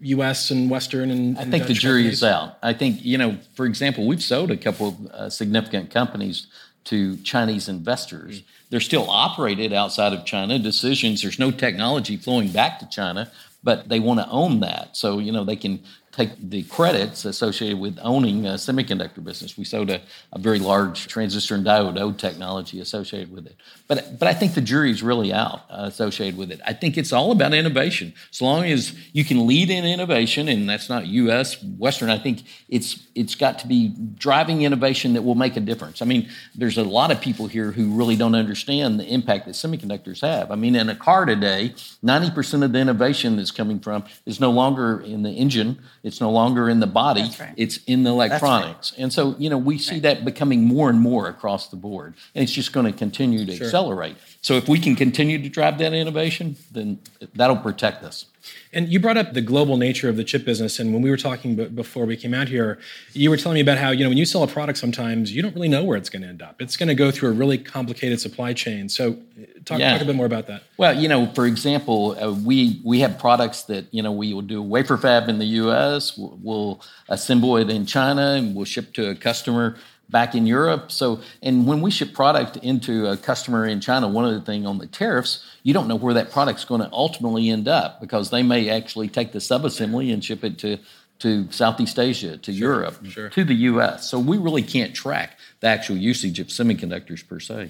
U.S. 0.00 0.50
and 0.50 0.70
Western 0.70 1.10
and, 1.10 1.38
I 1.38 1.42
think 1.42 1.64
Dutch 1.64 1.68
the 1.68 1.74
jury 1.74 2.00
companies? 2.00 2.14
is 2.14 2.24
out. 2.24 2.56
I 2.62 2.72
think 2.72 3.04
you 3.04 3.18
know, 3.18 3.36
for 3.54 3.66
example, 3.66 4.06
we've 4.06 4.22
sold 4.22 4.50
a 4.50 4.56
couple 4.56 4.88
of 4.88 5.06
uh, 5.08 5.30
significant 5.30 5.90
companies 5.90 6.46
to 6.84 7.18
Chinese 7.18 7.68
investors. 7.68 8.42
They're 8.70 8.80
still 8.80 9.10
operated 9.10 9.74
outside 9.74 10.14
of 10.14 10.24
China. 10.24 10.58
Decisions. 10.58 11.20
There's 11.20 11.38
no 11.38 11.50
technology 11.50 12.16
flowing 12.16 12.48
back 12.48 12.78
to 12.78 12.88
China, 12.88 13.30
but 13.62 13.90
they 13.90 14.00
want 14.00 14.20
to 14.20 14.28
own 14.30 14.60
that. 14.60 14.96
So 14.96 15.18
you 15.18 15.32
know, 15.32 15.44
they 15.44 15.56
can 15.56 15.84
take 16.12 16.30
the 16.50 16.64
credits 16.64 17.24
associated 17.24 17.78
with 17.78 17.96
owning 18.02 18.44
a 18.46 18.54
semiconductor 18.54 19.22
business. 19.22 19.56
We 19.56 19.64
sold 19.64 19.90
a, 19.90 20.00
a 20.32 20.38
very 20.40 20.58
large 20.58 21.06
transistor 21.06 21.54
and 21.54 21.64
diode 21.64 22.18
technology 22.18 22.80
associated 22.80 23.32
with 23.32 23.46
it. 23.46 23.56
But, 23.86 24.18
but 24.18 24.26
I 24.26 24.34
think 24.34 24.54
the 24.54 24.60
jury's 24.60 25.04
really 25.04 25.32
out 25.32 25.62
uh, 25.70 25.84
associated 25.84 26.36
with 26.36 26.50
it. 26.50 26.60
I 26.66 26.72
think 26.72 26.98
it's 26.98 27.12
all 27.12 27.30
about 27.30 27.54
innovation. 27.54 28.12
As 28.32 28.42
long 28.42 28.64
as 28.64 28.92
you 29.12 29.24
can 29.24 29.46
lead 29.46 29.70
in 29.70 29.84
innovation, 29.84 30.48
and 30.48 30.68
that's 30.68 30.88
not 30.88 31.06
U.S., 31.06 31.62
Western, 31.62 32.10
I 32.10 32.18
think 32.18 32.42
it's, 32.68 33.06
it's 33.14 33.36
got 33.36 33.60
to 33.60 33.68
be 33.68 33.94
driving 34.16 34.62
innovation 34.62 35.12
that 35.12 35.22
will 35.22 35.36
make 35.36 35.56
a 35.56 35.60
difference. 35.60 36.02
I 36.02 36.06
mean, 36.06 36.28
there's 36.56 36.76
a 36.76 36.82
lot 36.84 37.12
of 37.12 37.20
people 37.20 37.46
here 37.46 37.70
who 37.70 37.92
really 37.92 38.16
don't 38.16 38.34
understand 38.34 38.98
the 38.98 39.06
impact 39.06 39.46
that 39.46 39.52
semiconductors 39.52 40.22
have. 40.22 40.50
I 40.50 40.56
mean, 40.56 40.74
in 40.74 40.88
a 40.88 40.96
car 40.96 41.24
today, 41.24 41.74
90% 42.04 42.64
of 42.64 42.72
the 42.72 42.80
innovation 42.80 43.36
that's 43.36 43.52
coming 43.52 43.78
from 43.78 44.04
is 44.26 44.40
no 44.40 44.50
longer 44.50 45.00
in 45.00 45.22
the 45.22 45.30
engine 45.30 45.78
It's 46.02 46.20
no 46.20 46.30
longer 46.30 46.70
in 46.70 46.80
the 46.80 46.86
body, 46.86 47.30
right. 47.38 47.52
it's 47.56 47.80
in 47.86 48.04
the 48.04 48.10
electronics. 48.10 48.94
And 48.96 49.12
so, 49.12 49.34
you 49.38 49.50
know, 49.50 49.58
we 49.58 49.76
see 49.76 49.98
that 50.00 50.24
becoming 50.24 50.64
more 50.64 50.88
and 50.88 50.98
more 50.98 51.28
across 51.28 51.68
the 51.68 51.76
board. 51.76 52.14
And 52.34 52.42
it's 52.42 52.52
just 52.52 52.72
going 52.72 52.86
to 52.86 52.92
continue 52.92 53.44
to 53.44 53.52
accelerate. 53.52 54.16
So 54.42 54.54
if 54.54 54.68
we 54.68 54.78
can 54.78 54.96
continue 54.96 55.40
to 55.42 55.48
drive 55.50 55.76
that 55.78 55.92
innovation, 55.92 56.56
then 56.72 56.98
that'll 57.34 57.58
protect 57.58 58.02
us. 58.02 58.24
And 58.72 58.88
you 58.88 58.98
brought 58.98 59.18
up 59.18 59.34
the 59.34 59.42
global 59.42 59.76
nature 59.76 60.08
of 60.08 60.16
the 60.16 60.24
chip 60.24 60.46
business, 60.46 60.78
and 60.78 60.94
when 60.94 61.02
we 61.02 61.10
were 61.10 61.18
talking 61.18 61.56
b- 61.56 61.66
before 61.66 62.06
we 62.06 62.16
came 62.16 62.32
out 62.32 62.48
here, 62.48 62.78
you 63.12 63.28
were 63.28 63.36
telling 63.36 63.54
me 63.56 63.60
about 63.60 63.76
how 63.76 63.90
you 63.90 64.02
know 64.02 64.08
when 64.08 64.16
you 64.16 64.24
sell 64.24 64.42
a 64.42 64.46
product, 64.46 64.78
sometimes 64.78 65.30
you 65.30 65.42
don't 65.42 65.54
really 65.54 65.68
know 65.68 65.84
where 65.84 65.98
it's 65.98 66.08
going 66.08 66.22
to 66.22 66.28
end 66.28 66.40
up. 66.40 66.62
It's 66.62 66.74
going 66.74 66.88
to 66.88 66.94
go 66.94 67.10
through 67.10 67.28
a 67.28 67.32
really 67.32 67.58
complicated 67.58 68.18
supply 68.18 68.54
chain. 68.54 68.88
So, 68.88 69.10
uh, 69.38 69.44
talk, 69.66 69.78
Yeah. 69.78 69.92
talk 69.92 70.00
a 70.02 70.04
bit 70.06 70.16
more 70.16 70.24
about 70.24 70.46
that. 70.46 70.62
Well, 70.78 70.98
you 70.98 71.06
know, 71.06 71.26
for 71.34 71.44
example, 71.46 72.16
uh, 72.18 72.32
we 72.32 72.80
we 72.82 73.00
have 73.00 73.18
products 73.18 73.62
that 73.64 73.92
you 73.92 74.02
know 74.02 74.10
we 74.12 74.32
will 74.32 74.40
do 74.40 74.62
wafer 74.62 74.96
fab 74.96 75.28
in 75.28 75.38
the 75.38 75.46
U.S. 75.64 76.16
We'll, 76.16 76.38
we'll 76.42 76.80
assemble 77.10 77.58
it 77.58 77.68
in 77.68 77.84
China, 77.84 78.36
and 78.38 78.54
we'll 78.54 78.64
ship 78.64 78.94
to 78.94 79.10
a 79.10 79.14
customer 79.14 79.76
back 80.10 80.34
in 80.34 80.46
Europe. 80.46 80.90
So, 80.90 81.20
and 81.42 81.66
when 81.66 81.80
we 81.80 81.90
ship 81.90 82.12
product 82.12 82.56
into 82.58 83.06
a 83.06 83.16
customer 83.16 83.66
in 83.66 83.80
China, 83.80 84.08
one 84.08 84.24
of 84.24 84.34
the 84.34 84.40
things 84.40 84.66
on 84.66 84.78
the 84.78 84.86
tariffs, 84.86 85.44
you 85.62 85.72
don't 85.72 85.88
know 85.88 85.96
where 85.96 86.14
that 86.14 86.30
product's 86.30 86.64
going 86.64 86.80
to 86.80 86.90
ultimately 86.92 87.48
end 87.50 87.68
up 87.68 88.00
because 88.00 88.30
they 88.30 88.42
may 88.42 88.68
actually 88.68 89.08
take 89.08 89.32
the 89.32 89.38
subassembly 89.38 90.12
and 90.12 90.24
ship 90.24 90.44
it 90.44 90.58
to 90.58 90.78
to 91.20 91.46
Southeast 91.52 91.98
Asia, 91.98 92.38
to 92.38 92.50
Europe, 92.50 92.96
to 93.32 93.44
the 93.44 93.54
U.S. 93.54 94.10
So 94.10 94.18
we 94.18 94.38
really 94.38 94.62
can't 94.62 94.94
track 94.94 95.38
the 95.60 95.66
actual 95.66 95.98
usage 95.98 96.40
of 96.40 96.46
semiconductors 96.46 97.26
per 97.26 97.38
se. 97.38 97.68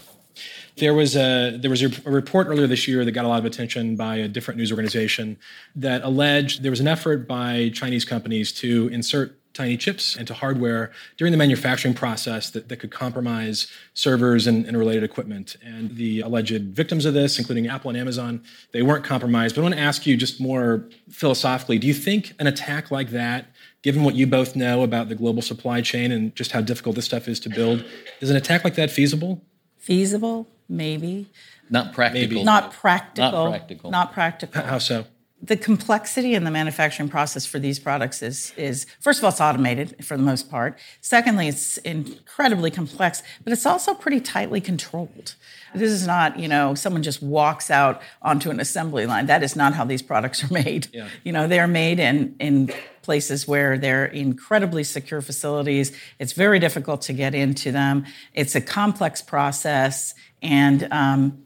There 0.76 0.94
was 0.94 1.16
a 1.16 1.58
there 1.60 1.70
was 1.70 1.82
a, 1.82 1.90
a 2.06 2.10
report 2.10 2.46
earlier 2.46 2.68
this 2.68 2.86
year 2.86 3.04
that 3.04 3.10
got 3.10 3.24
a 3.24 3.28
lot 3.28 3.40
of 3.40 3.44
attention 3.44 3.96
by 3.96 4.16
a 4.16 4.28
different 4.28 4.58
news 4.58 4.70
organization 4.70 5.36
that 5.74 6.02
alleged 6.02 6.62
there 6.62 6.70
was 6.70 6.80
an 6.80 6.88
effort 6.88 7.26
by 7.26 7.70
Chinese 7.74 8.04
companies 8.04 8.52
to 8.52 8.88
insert 8.92 9.39
tiny 9.52 9.76
chips 9.76 10.16
into 10.16 10.32
hardware 10.32 10.92
during 11.16 11.32
the 11.32 11.36
manufacturing 11.36 11.94
process 11.94 12.50
that, 12.50 12.68
that 12.68 12.76
could 12.76 12.90
compromise 12.90 13.66
servers 13.94 14.46
and, 14.46 14.64
and 14.64 14.76
related 14.78 15.02
equipment. 15.02 15.56
And 15.64 15.96
the 15.96 16.20
alleged 16.20 16.62
victims 16.74 17.04
of 17.04 17.14
this, 17.14 17.38
including 17.38 17.66
Apple 17.66 17.90
and 17.90 17.98
Amazon, 17.98 18.42
they 18.72 18.82
weren't 18.82 19.04
compromised. 19.04 19.54
But 19.54 19.62
I 19.62 19.64
want 19.64 19.74
to 19.74 19.80
ask 19.80 20.06
you 20.06 20.16
just 20.16 20.40
more 20.40 20.88
philosophically, 21.10 21.78
do 21.78 21.86
you 21.86 21.94
think 21.94 22.34
an 22.38 22.46
attack 22.46 22.90
like 22.90 23.10
that, 23.10 23.46
given 23.82 24.04
what 24.04 24.14
you 24.14 24.26
both 24.26 24.54
know 24.54 24.82
about 24.82 25.08
the 25.08 25.14
global 25.14 25.42
supply 25.42 25.80
chain 25.80 26.12
and 26.12 26.34
just 26.36 26.52
how 26.52 26.60
difficult 26.60 26.96
this 26.96 27.06
stuff 27.06 27.26
is 27.26 27.40
to 27.40 27.48
build, 27.48 27.84
is 28.20 28.30
an 28.30 28.36
attack 28.36 28.64
like 28.64 28.76
that 28.76 28.90
feasible? 28.90 29.42
Feasible, 29.78 30.48
maybe. 30.68 31.28
Not 31.70 31.92
practical. 31.92 32.44
Not 32.44 32.72
practical. 32.72 33.30
Not 33.30 33.44
practical. 33.44 33.90
Not 33.90 34.12
practical. 34.12 34.62
How 34.62 34.78
so? 34.78 35.06
The 35.42 35.56
complexity 35.56 36.34
in 36.34 36.44
the 36.44 36.50
manufacturing 36.50 37.08
process 37.08 37.46
for 37.46 37.58
these 37.58 37.78
products 37.78 38.22
is 38.22 38.52
is 38.56 38.86
first 39.00 39.18
of 39.18 39.24
all 39.24 39.30
it's 39.30 39.40
automated 39.40 40.04
for 40.04 40.16
the 40.16 40.22
most 40.22 40.50
part. 40.50 40.78
Secondly 41.00 41.48
it's 41.48 41.78
incredibly 41.78 42.70
complex 42.70 43.22
but 43.42 43.52
it's 43.52 43.64
also 43.64 43.94
pretty 43.94 44.20
tightly 44.20 44.60
controlled. 44.60 45.34
This 45.74 45.90
is 45.90 46.06
not 46.06 46.38
you 46.38 46.46
know 46.46 46.74
someone 46.74 47.02
just 47.02 47.22
walks 47.22 47.70
out 47.70 48.02
onto 48.20 48.50
an 48.50 48.60
assembly 48.60 49.06
line. 49.06 49.26
That 49.26 49.42
is 49.42 49.56
not 49.56 49.72
how 49.72 49.84
these 49.84 50.02
products 50.02 50.44
are 50.44 50.52
made. 50.52 50.88
You 51.24 51.32
know 51.32 51.48
they're 51.48 51.68
made 51.68 51.98
in 51.98 52.36
in 52.38 52.70
places 53.02 53.48
where 53.48 53.78
they're 53.78 54.04
incredibly 54.04 54.84
secure 54.84 55.22
facilities. 55.22 55.96
It's 56.18 56.34
very 56.34 56.58
difficult 56.58 57.00
to 57.02 57.14
get 57.14 57.34
into 57.34 57.72
them. 57.72 58.04
It's 58.34 58.54
a 58.54 58.60
complex 58.60 59.22
process 59.22 60.14
and 60.42 60.86
um, 60.90 61.44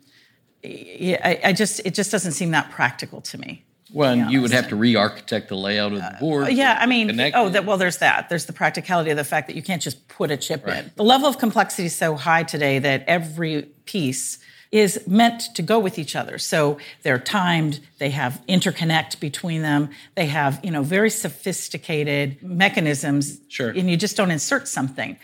I, 0.64 1.40
I 1.44 1.52
just 1.52 1.80
it 1.84 1.94
just 1.94 2.10
doesn't 2.10 2.32
seem 2.32 2.50
that 2.50 2.72
practical 2.72 3.20
to 3.20 3.38
me 3.38 3.64
Well, 3.94 4.12
and 4.12 4.30
you 4.30 4.42
would 4.42 4.50
have 4.50 4.68
to 4.70 4.76
re-architect 4.76 5.48
the 5.48 5.56
layout 5.56 5.92
of 5.92 5.98
the 5.98 6.16
uh, 6.16 6.18
board. 6.18 6.52
Yeah, 6.52 6.76
I 6.80 6.86
mean, 6.86 7.20
oh, 7.32 7.48
that, 7.48 7.64
well, 7.64 7.78
there's 7.78 7.98
that. 7.98 8.28
There's 8.28 8.46
the 8.46 8.52
practicality 8.52 9.12
of 9.12 9.16
the 9.16 9.24
fact 9.24 9.46
that 9.46 9.54
you 9.54 9.62
can't 9.62 9.80
just 9.80 10.08
put 10.08 10.32
a 10.32 10.36
chip 10.36 10.66
in. 10.66 10.90
The 10.96 11.04
level 11.04 11.28
of 11.28 11.38
complexity 11.38 11.86
is 11.86 11.94
so 11.94 12.16
high 12.16 12.42
today 12.42 12.80
that 12.80 13.04
every 13.06 13.62
piece 13.84 14.40
is 14.72 15.06
meant 15.06 15.54
to 15.54 15.62
go 15.62 15.78
with 15.78 16.00
each 16.00 16.16
other. 16.16 16.38
So 16.38 16.78
they're 17.04 17.20
timed, 17.20 17.78
they 17.98 18.10
have 18.10 18.42
interconnect 18.48 19.20
between 19.20 19.62
them, 19.62 19.90
they 20.16 20.26
have, 20.26 20.58
you 20.64 20.72
know, 20.72 20.82
very 20.82 21.10
sophisticated 21.10 22.42
mechanisms. 22.42 23.38
Sure. 23.48 23.70
And 23.70 23.88
you 23.88 23.96
just 23.96 24.16
don't 24.16 24.32
insert 24.32 24.66
something. 24.66 25.16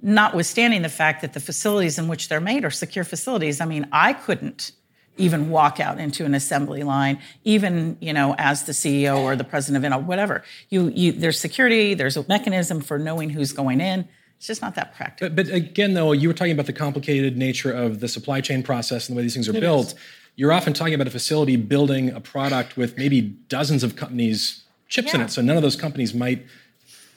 Notwithstanding 0.00 0.80
the 0.80 0.88
fact 0.88 1.20
that 1.20 1.34
the 1.34 1.40
facilities 1.40 1.98
in 1.98 2.08
which 2.08 2.30
they're 2.30 2.40
made 2.40 2.64
are 2.64 2.70
secure 2.70 3.04
facilities. 3.04 3.60
I 3.60 3.66
mean, 3.66 3.86
I 3.92 4.14
couldn't 4.14 4.72
even 5.16 5.50
walk 5.50 5.80
out 5.80 5.98
into 5.98 6.24
an 6.24 6.34
assembly 6.34 6.82
line, 6.82 7.18
even 7.44 7.96
you 8.00 8.12
know 8.12 8.34
as 8.38 8.64
the 8.64 8.72
CEO 8.72 9.18
or 9.18 9.36
the 9.36 9.44
president 9.44 9.84
of 9.84 9.90
Intel, 9.90 10.04
whatever. 10.04 10.42
You, 10.70 10.90
you 10.94 11.12
there's 11.12 11.38
security, 11.38 11.94
there's 11.94 12.16
a 12.16 12.24
mechanism 12.28 12.80
for 12.80 12.98
knowing 12.98 13.30
who's 13.30 13.52
going 13.52 13.80
in. 13.80 14.08
It's 14.36 14.48
just 14.48 14.62
not 14.62 14.74
that 14.74 14.94
practical. 14.94 15.34
But, 15.34 15.46
but 15.46 15.54
again, 15.54 15.94
though, 15.94 16.12
you 16.12 16.28
were 16.28 16.34
talking 16.34 16.52
about 16.52 16.66
the 16.66 16.72
complicated 16.72 17.36
nature 17.36 17.72
of 17.72 18.00
the 18.00 18.08
supply 18.08 18.40
chain 18.40 18.62
process 18.62 19.08
and 19.08 19.16
the 19.16 19.18
way 19.18 19.22
these 19.22 19.34
things 19.34 19.48
are 19.48 19.52
built. 19.52 19.94
You're 20.36 20.52
often 20.52 20.72
talking 20.72 20.94
about 20.94 21.06
a 21.06 21.10
facility 21.10 21.56
building 21.56 22.10
a 22.10 22.20
product 22.20 22.76
with 22.76 22.98
maybe 22.98 23.20
dozens 23.20 23.84
of 23.84 23.94
companies' 23.94 24.64
chips 24.88 25.14
in 25.14 25.20
it. 25.20 25.30
So 25.30 25.40
none 25.40 25.56
of 25.56 25.62
those 25.62 25.76
companies 25.76 26.12
might, 26.12 26.44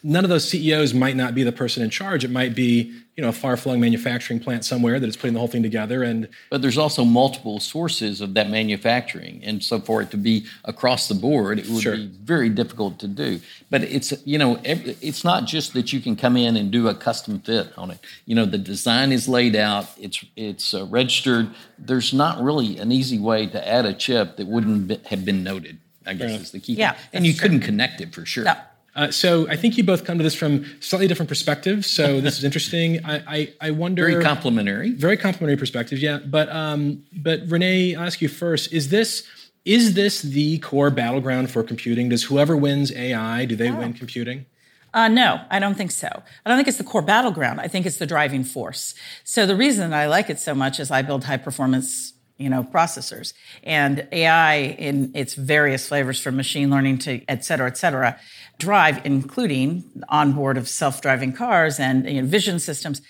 none 0.03 0.23
of 0.23 0.29
those 0.29 0.47
CEOs 0.49 0.93
might 0.93 1.15
not 1.15 1.33
be 1.35 1.43
the 1.43 1.51
person 1.51 1.83
in 1.83 1.89
charge. 1.89 2.23
It 2.23 2.31
might 2.31 2.53
be, 2.55 2.93
you 3.15 3.23
know, 3.23 3.29
a 3.29 3.33
far-flung 3.33 3.79
manufacturing 3.79 4.39
plant 4.39 4.63
somewhere 4.63 4.99
that 4.99 5.07
is 5.07 5.17
putting 5.17 5.33
the 5.33 5.39
whole 5.39 5.47
thing 5.47 5.63
together. 5.63 6.03
And 6.03 6.27
But 6.51 6.61
there's 6.61 6.77
also 6.77 7.03
multiple 7.03 7.59
sources 7.59 8.21
of 8.21 8.33
that 8.35 8.49
manufacturing, 8.49 9.41
and 9.43 9.63
so 9.63 9.79
for 9.79 10.01
it 10.01 10.11
to 10.11 10.17
be 10.17 10.45
across 10.65 11.07
the 11.07 11.15
board, 11.15 11.59
it 11.59 11.67
would 11.67 11.81
Sure. 11.81 11.95
be 11.97 12.07
very 12.23 12.49
difficult 12.49 12.99
to 12.99 13.07
do. 13.07 13.39
But 13.69 13.83
it's 13.83 14.13
you 14.25 14.37
know 14.37 14.59
it's 14.63 15.23
not 15.23 15.45
just 15.45 15.73
that 15.73 15.91
you 15.91 15.99
can 15.99 16.15
come 16.15 16.37
in 16.37 16.55
and 16.55 16.69
do 16.71 16.87
a 16.87 16.93
custom 16.95 17.39
fit 17.39 17.67
on 17.77 17.91
it. 17.91 17.99
You 18.25 18.35
know 18.35 18.45
the 18.45 18.57
design 18.59 19.11
is 19.11 19.27
laid 19.27 19.55
out, 19.55 19.87
it's 19.99 20.23
it's 20.35 20.73
uh, 20.73 20.85
registered. 20.85 21.49
There's 21.79 22.13
not 22.13 22.41
really 22.41 22.77
an 22.77 22.91
easy 22.91 23.19
way 23.19 23.47
to 23.47 23.67
add 23.67 23.85
a 23.85 23.93
chip 23.93 24.37
that 24.37 24.47
wouldn't 24.47 24.87
be, 24.87 24.99
have 25.09 25.25
been 25.25 25.43
noted. 25.43 25.79
I 26.05 26.13
guess 26.13 26.29
enough. 26.29 26.41
is 26.43 26.51
the 26.51 26.59
key. 26.59 26.73
Yeah, 26.75 26.93
thing. 26.93 27.01
and 27.13 27.25
you 27.27 27.33
true. 27.33 27.41
couldn't 27.41 27.59
connect 27.61 27.99
it 27.99 28.13
for 28.13 28.25
sure. 28.25 28.45
No. 28.45 28.53
Uh, 28.97 29.11
so 29.11 29.47
I 29.47 29.55
think 29.55 29.77
you 29.77 29.83
both 29.83 30.03
come 30.05 30.17
to 30.17 30.23
this 30.23 30.33
from 30.35 30.65
slightly 30.81 31.07
different 31.07 31.29
perspectives. 31.29 31.87
So 31.87 32.19
this 32.25 32.37
is 32.39 32.43
interesting. 32.43 33.05
I, 33.05 33.15
I, 33.37 33.53
I 33.67 33.71
wonder. 33.71 34.09
Very 34.09 34.23
complementary. 34.23 34.91
very 34.91 35.17
complementary 35.17 35.57
perspectives 35.57 36.01
yeah 36.01 36.17
but 36.25 36.49
um 36.49 37.03
but 37.13 37.41
renee 37.47 37.95
i'll 37.95 38.05
ask 38.05 38.21
you 38.21 38.27
first 38.27 38.73
is 38.73 38.89
this 38.89 39.23
is 39.65 39.93
this 39.93 40.21
the 40.21 40.57
core 40.59 40.89
battleground 40.89 41.51
for 41.51 41.61
computing 41.63 42.09
does 42.09 42.23
whoever 42.23 42.55
wins 42.57 42.91
ai 42.93 43.45
do 43.45 43.55
they 43.55 43.69
win 43.71 43.93
computing 43.93 44.45
Uh, 44.93 45.07
no, 45.09 45.29
I 45.51 45.59
don't 45.59 45.75
think 45.77 45.91
so. 45.91 46.07
I 46.43 46.49
don't 46.49 46.57
think 46.57 46.69
it's 46.69 46.77
the 46.83 46.89
core 46.93 47.03
battleground. 47.03 47.59
I 47.65 47.67
think 47.67 47.85
it's 47.85 47.97
the 47.97 48.07
driving 48.07 48.43
force. 48.43 48.95
So 49.23 49.45
the 49.45 49.55
reason 49.55 49.91
that 49.91 49.99
I 49.99 50.07
like 50.07 50.27
it 50.33 50.39
so 50.39 50.55
much 50.55 50.79
is 50.79 50.89
I 50.89 51.01
build 51.03 51.25
high 51.25 51.37
performance, 51.37 52.13
you 52.37 52.49
know, 52.49 52.63
processors 52.63 53.33
and 53.63 54.07
AI 54.11 54.55
in 54.55 55.11
its 55.15 55.33
various 55.33 55.87
flavors 55.87 56.19
from 56.19 56.35
machine 56.35 56.69
learning 56.69 56.99
to 56.99 57.21
et 57.27 57.43
cetera, 57.43 57.67
et 57.67 57.77
cetera, 57.77 58.19
drive, 58.59 59.03
including 59.05 59.83
onboard 60.09 60.57
of 60.57 60.67
self-driving 60.67 61.33
cars 61.33 61.79
and 61.79 62.07
you 62.09 62.21
know, 62.21 62.27
vision 62.27 62.59
systems 62.59 63.01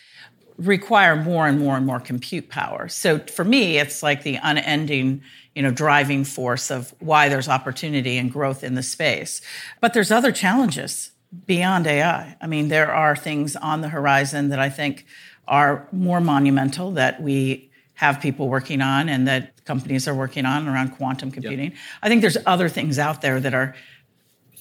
require 0.57 1.15
more 1.15 1.47
and 1.47 1.59
more 1.59 1.77
and 1.77 1.85
more 1.85 1.99
compute 1.99 2.49
power. 2.49 2.87
So 2.87 3.19
for 3.19 3.43
me, 3.43 3.77
it's 3.77 4.01
like 4.01 4.23
the 4.23 4.39
unending, 4.41 5.21
you 5.53 5.61
know, 5.61 5.71
driving 5.71 6.23
force 6.23 6.71
of 6.71 6.95
why 6.99 7.29
there's 7.29 7.47
opportunity 7.47 8.17
and 8.17 8.31
growth 8.31 8.63
in 8.63 8.73
the 8.73 8.83
space. 8.83 9.41
But 9.81 9.93
there's 9.93 10.11
other 10.11 10.31
challenges 10.31 11.11
beyond 11.45 11.85
AI. 11.85 12.35
I 12.41 12.47
mean, 12.47 12.69
there 12.69 12.91
are 12.91 13.15
things 13.15 13.55
on 13.55 13.81
the 13.81 13.89
horizon 13.89 14.49
that 14.49 14.59
I 14.59 14.69
think 14.69 15.05
are 15.47 15.87
more 15.91 16.19
monumental 16.19 16.91
that 16.91 17.21
we 17.21 17.66
have 17.97 18.21
people 18.21 18.47
working 18.47 18.81
on 18.81 19.09
and 19.09 19.27
that 19.27 19.65
companies 19.65 20.07
are 20.07 20.15
working 20.15 20.45
on 20.45 20.67
around 20.67 20.91
quantum 20.91 21.31
computing. 21.31 21.73
I 22.01 22.09
think 22.09 22.21
there's 22.21 22.37
other 22.45 22.69
things 22.69 22.99
out 22.99 23.21
there 23.21 23.39
that 23.39 23.53
are 23.53 23.75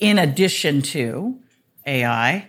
in 0.01 0.19
addition 0.19 0.83
to 0.83 1.39
AI, 1.87 2.49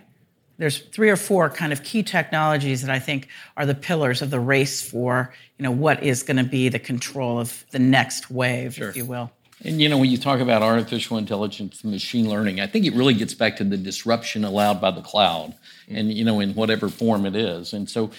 there's 0.56 0.78
three 0.78 1.10
or 1.10 1.16
four 1.16 1.50
kind 1.50 1.72
of 1.72 1.84
key 1.84 2.02
technologies 2.02 2.82
that 2.82 2.90
I 2.90 2.98
think 2.98 3.28
are 3.56 3.66
the 3.66 3.74
pillars 3.74 4.22
of 4.22 4.30
the 4.30 4.40
race 4.40 4.82
for, 4.82 5.32
you 5.58 5.62
know, 5.62 5.70
what 5.70 6.02
is 6.02 6.22
going 6.22 6.38
to 6.38 6.44
be 6.44 6.68
the 6.68 6.78
control 6.78 7.38
of 7.38 7.64
the 7.70 7.78
next 7.78 8.30
wave, 8.30 8.80
if 8.80 8.96
you 8.96 9.04
will. 9.04 9.30
And 9.64 9.80
you 9.80 9.88
know, 9.88 9.98
when 9.98 10.10
you 10.10 10.18
talk 10.18 10.40
about 10.40 10.62
artificial 10.62 11.18
intelligence 11.18 11.82
and 11.82 11.92
machine 11.92 12.28
learning, 12.28 12.60
I 12.60 12.66
think 12.66 12.86
it 12.86 12.94
really 12.94 13.14
gets 13.14 13.34
back 13.34 13.56
to 13.56 13.64
the 13.64 13.76
disruption 13.76 14.44
allowed 14.44 14.80
by 14.80 14.90
the 14.90 15.02
cloud 15.02 15.54
mm. 15.88 15.98
and 15.98 16.12
you 16.12 16.24
know, 16.24 16.40
in 16.40 16.54
whatever 16.54 16.88
form 16.88 17.26
it 17.26 17.36
is. 17.36 17.72
And 17.72 17.88
so 17.90 18.10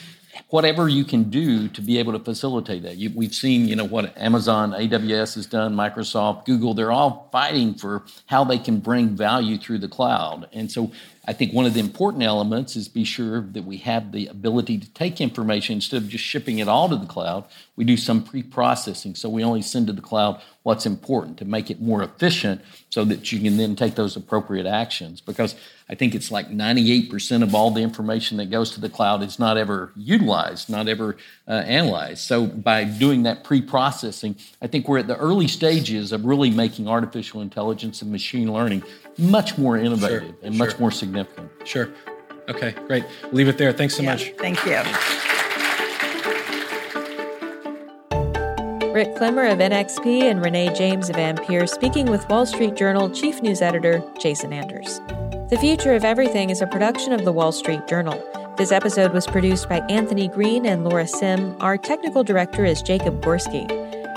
whatever 0.49 0.87
you 0.87 1.03
can 1.03 1.23
do 1.29 1.67
to 1.69 1.81
be 1.81 1.97
able 1.97 2.13
to 2.13 2.19
facilitate 2.19 2.83
that. 2.83 2.97
You, 2.97 3.11
we've 3.15 3.33
seen, 3.33 3.67
you 3.67 3.75
know, 3.75 3.85
what 3.85 4.17
Amazon, 4.17 4.71
AWS 4.71 5.35
has 5.35 5.45
done, 5.45 5.75
Microsoft, 5.75 6.45
Google, 6.45 6.73
they're 6.73 6.91
all 6.91 7.29
fighting 7.31 7.73
for 7.73 8.03
how 8.25 8.43
they 8.43 8.57
can 8.57 8.79
bring 8.79 9.09
value 9.09 9.57
through 9.57 9.79
the 9.79 9.87
cloud. 9.87 10.47
And 10.53 10.71
so 10.71 10.91
I 11.29 11.33
think 11.33 11.53
one 11.53 11.67
of 11.67 11.75
the 11.75 11.79
important 11.79 12.23
elements 12.23 12.75
is 12.75 12.87
be 12.87 13.03
sure 13.03 13.41
that 13.41 13.63
we 13.63 13.77
have 13.77 14.11
the 14.11 14.25
ability 14.27 14.79
to 14.79 14.89
take 14.93 15.21
information 15.21 15.75
instead 15.75 16.01
of 16.01 16.09
just 16.09 16.23
shipping 16.23 16.57
it 16.57 16.67
all 16.67 16.89
to 16.89 16.95
the 16.95 17.05
cloud. 17.05 17.45
We 17.75 17.83
do 17.83 17.97
some 17.97 18.23
pre 18.23 18.41
processing. 18.41 19.13
So 19.13 19.29
we 19.29 19.43
only 19.43 19.61
send 19.61 19.85
to 19.87 19.93
the 19.93 20.01
cloud 20.01 20.41
what's 20.63 20.87
important 20.87 21.37
to 21.37 21.45
make 21.45 21.69
it 21.69 21.79
more 21.81 22.01
efficient 22.01 22.61
so 22.89 23.05
that 23.05 23.31
you 23.31 23.39
can 23.39 23.57
then 23.57 23.75
take 23.75 23.93
those 23.93 24.15
appropriate 24.15 24.65
actions. 24.65 25.21
Because 25.21 25.53
I 25.89 25.95
think 25.95 26.13
it's 26.13 26.29
like 26.29 26.49
98% 26.49 27.41
of 27.41 27.55
all 27.55 27.71
the 27.71 27.81
information 27.81 28.37
that 28.37 28.51
goes 28.51 28.71
to 28.71 28.81
the 28.81 28.89
cloud 28.89 29.23
is 29.23 29.39
not 29.39 29.57
ever 29.57 29.91
utilized, 29.95 30.69
not 30.69 30.87
ever 30.87 31.17
uh, 31.47 31.51
analyzed. 31.51 32.19
So 32.19 32.45
by 32.45 32.83
doing 32.83 33.23
that 33.23 33.43
pre 33.43 33.59
processing, 33.59 34.35
I 34.61 34.67
think 34.67 34.87
we're 34.87 34.99
at 34.99 35.07
the 35.07 35.17
early 35.17 35.47
stages 35.47 36.11
of 36.11 36.25
really 36.25 36.51
making 36.51 36.87
artificial 36.87 37.41
intelligence 37.41 38.03
and 38.03 38.11
machine 38.11 38.53
learning 38.53 38.83
much 39.17 39.57
more 39.57 39.77
innovative 39.77 40.21
sure, 40.21 40.35
and 40.43 40.55
sure. 40.55 40.65
much 40.67 40.79
more 40.79 40.91
significant. 40.91 41.49
Sure. 41.65 41.89
Okay, 42.47 42.75
great. 42.87 43.05
leave 43.31 43.47
it 43.47 43.57
there. 43.57 43.73
Thanks 43.73 43.95
so 43.95 44.03
yeah, 44.03 44.11
much. 44.11 44.31
Thank 44.37 44.63
you. 44.65 44.81
Rick 48.93 49.15
Clemmer 49.15 49.45
of 49.45 49.59
NXP 49.59 50.23
and 50.23 50.43
Renee 50.43 50.73
James 50.73 51.09
of 51.09 51.15
Ampere 51.15 51.67
speaking 51.67 52.07
with 52.07 52.27
Wall 52.27 52.45
Street 52.45 52.75
Journal 52.75 53.09
Chief 53.09 53.41
News 53.41 53.61
Editor 53.61 54.03
Jason 54.19 54.51
Anders. 54.51 54.99
The 55.49 55.57
Future 55.57 55.95
of 55.95 56.05
Everything 56.05 56.51
is 56.51 56.61
a 56.61 56.67
production 56.67 57.11
of 57.11 57.25
the 57.25 57.31
Wall 57.31 57.51
Street 57.51 57.87
Journal. 57.87 58.23
This 58.55 58.71
episode 58.71 59.13
was 59.13 59.25
produced 59.25 59.67
by 59.67 59.79
Anthony 59.89 60.27
Green 60.27 60.63
and 60.63 60.83
Laura 60.83 61.07
Sim. 61.07 61.57
Our 61.59 61.75
technical 61.75 62.23
director 62.23 62.65
is 62.65 62.83
Jacob 62.83 63.19
Gorski. 63.21 63.67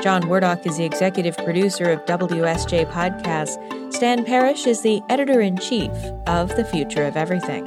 John 0.02 0.24
Wardock 0.24 0.66
is 0.66 0.76
the 0.76 0.84
executive 0.84 1.34
producer 1.38 1.90
of 1.90 2.04
WSJ 2.04 2.84
Podcasts. 2.92 3.56
Stan 3.94 4.26
Parrish 4.26 4.66
is 4.66 4.82
the 4.82 5.00
editor 5.08 5.40
in 5.40 5.56
chief 5.56 5.90
of 6.26 6.54
The 6.54 6.66
Future 6.66 7.04
of 7.04 7.16
Everything. 7.16 7.64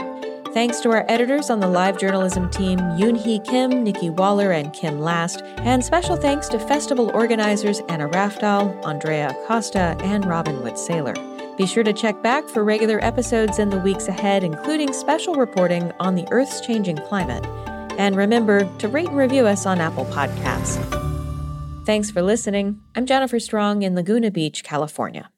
Thanks 0.53 0.79
to 0.81 0.91
our 0.91 1.03
editors 1.07 1.49
on 1.49 1.59
the 1.59 1.67
live 1.67 1.97
journalism 1.97 2.51
team, 2.51 2.77
Yoon 2.77 3.43
Kim, 3.45 3.83
Nikki 3.83 4.11
Waller, 4.11 4.51
and 4.51 4.73
Kim 4.73 4.99
Last, 4.99 5.41
and 5.57 5.83
special 5.83 6.17
thanks 6.17 6.47
to 6.49 6.59
festival 6.59 7.09
organizers 7.15 7.79
Anna 7.89 8.07
Raftal, 8.09 8.85
Andrea 8.85 9.31
Acosta, 9.31 9.97
and 10.03 10.23
Robin 10.23 10.61
Wood 10.61 10.75
Saylor. 10.75 11.34
Be 11.57 11.65
sure 11.65 11.83
to 11.83 11.93
check 11.93 12.21
back 12.21 12.47
for 12.49 12.63
regular 12.63 13.03
episodes 13.03 13.59
in 13.59 13.69
the 13.69 13.79
weeks 13.79 14.07
ahead, 14.07 14.43
including 14.43 14.91
special 14.91 15.35
reporting 15.35 15.91
on 15.99 16.15
the 16.15 16.27
Earth's 16.31 16.61
changing 16.61 16.97
climate. 16.97 17.45
And 17.97 18.15
remember 18.15 18.69
to 18.79 18.87
rate 18.87 19.07
and 19.07 19.17
review 19.17 19.47
us 19.47 19.65
on 19.65 19.79
Apple 19.79 20.05
Podcasts. 20.05 20.83
Thanks 21.85 22.11
for 22.11 22.21
listening. 22.21 22.81
I'm 22.95 23.05
Jennifer 23.05 23.39
Strong 23.39 23.83
in 23.83 23.95
Laguna 23.95 24.31
Beach, 24.31 24.63
California. 24.63 25.29